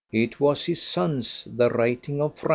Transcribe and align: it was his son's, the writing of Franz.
it 0.11 0.39
was 0.39 0.65
his 0.65 0.81
son's, 0.81 1.43
the 1.53 1.69
writing 1.69 2.19
of 2.23 2.35
Franz. 2.35 2.49